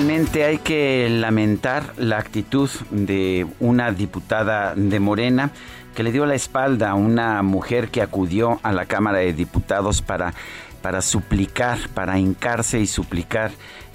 [0.00, 5.50] Realmente hay que lamentar la actitud de una diputada de Morena
[5.94, 10.00] que le dio la espalda a una mujer que acudió a la Cámara de Diputados
[10.00, 10.32] para,
[10.80, 13.50] para suplicar, para hincarse y suplicar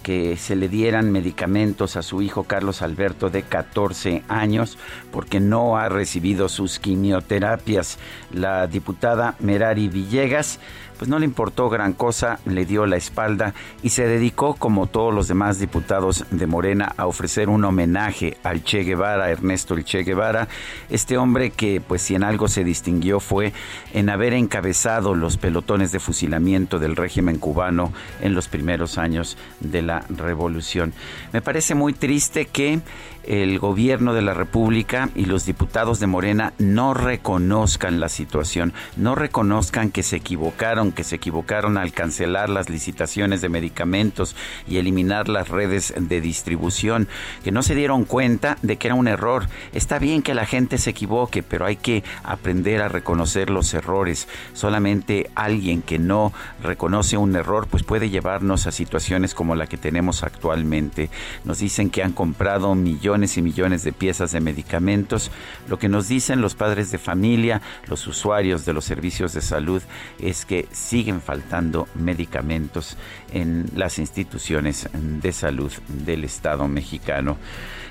[0.06, 4.78] que se le dieran medicamentos a su hijo Carlos Alberto de 14 años
[5.12, 7.98] porque no ha recibido sus quimioterapias.
[8.32, 10.60] La diputada Merari Villegas
[10.98, 15.14] pues no le importó gran cosa, le dio la espalda y se dedicó, como todos
[15.14, 20.04] los demás diputados de Morena, a ofrecer un homenaje al Che Guevara, Ernesto el Che
[20.04, 20.48] Guevara,
[20.90, 23.54] este hombre que, pues si en algo se distinguió fue
[23.94, 29.82] en haber encabezado los pelotones de fusilamiento del régimen cubano en los primeros años de
[29.82, 30.94] la revolución.
[31.32, 32.80] Me parece muy triste que
[33.28, 39.16] el gobierno de la República y los diputados de Morena no reconozcan la situación, no
[39.16, 44.36] reconozcan que se equivocaron, que se equivocaron al cancelar las licitaciones de medicamentos
[44.68, 47.08] y eliminar las redes de distribución,
[47.44, 49.48] que no se dieron cuenta de que era un error.
[49.74, 54.28] Está bien que la gente se equivoque, pero hay que aprender a reconocer los errores.
[54.54, 60.24] Solamente alguien que no reconoce un error, pues puede llevarnos a situaciones como la tenemos
[60.24, 61.10] actualmente.
[61.44, 65.32] Nos dicen que han comprado millones y millones de piezas de medicamentos.
[65.68, 69.82] Lo que nos dicen los padres de familia, los usuarios de los servicios de salud,
[70.20, 72.98] es que siguen faltando medicamentos
[73.34, 77.38] en las instituciones de salud del Estado mexicano.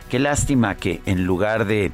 [0.08, 1.92] Qué lástima que en lugar de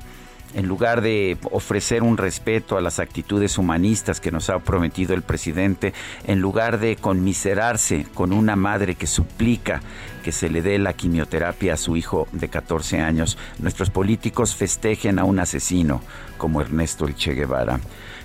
[0.55, 5.23] en lugar de ofrecer un respeto a las actitudes humanistas que nos ha prometido el
[5.23, 5.93] presidente,
[6.27, 9.81] en lugar de conmiserarse con una madre que suplica
[10.23, 15.19] que se le dé la quimioterapia a su hijo de 14 años, nuestros políticos festejen
[15.19, 16.03] a un asesino
[16.37, 17.81] como Ernesto El Che Guevara.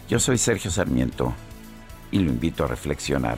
[0.09, 1.33] Yo soy Sergio Sarmiento
[2.11, 3.37] y lo invito a reflexionar.